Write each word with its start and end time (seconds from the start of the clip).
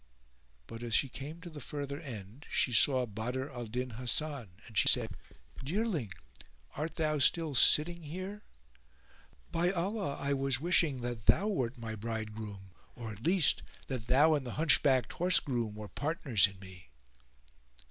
But 0.65 0.81
as 0.81 0.95
she 0.95 1.09
came 1.09 1.41
to 1.41 1.49
the 1.51 1.59
further 1.61 1.99
end 2.01 2.47
she 2.49 2.73
saw 2.73 3.05
Badr 3.05 3.51
al 3.51 3.67
Din 3.67 3.91
Hasan 3.91 4.49
and 4.65 4.75
she 4.75 4.87
said, 4.87 5.11
"Dearling! 5.63 6.11
Art 6.75 6.95
thou 6.95 7.19
still 7.19 7.53
sitting 7.53 8.01
here? 8.01 8.41
By 9.51 9.69
Allah 9.69 10.15
I 10.15 10.33
was 10.33 10.59
wishing 10.59 11.01
that 11.01 11.27
thou 11.27 11.49
wert 11.49 11.77
my 11.77 11.93
bridegroom 11.93 12.71
or, 12.95 13.11
at 13.11 13.27
least, 13.27 13.61
that 13.89 14.07
thou 14.07 14.33
and 14.33 14.43
the 14.43 14.53
hunchbacked 14.57 15.13
horse 15.13 15.39
groom 15.39 15.75
were 15.75 15.87
partners 15.87 16.47
in 16.47 16.57
me." 16.57 16.89